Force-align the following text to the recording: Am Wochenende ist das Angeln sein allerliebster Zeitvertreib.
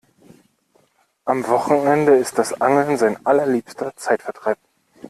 Am 1.25 1.45
Wochenende 1.47 2.15
ist 2.15 2.39
das 2.39 2.59
Angeln 2.59 2.97
sein 2.97 3.23
allerliebster 3.23 3.95
Zeitvertreib. 3.95 4.57